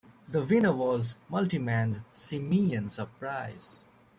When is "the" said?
0.27-0.41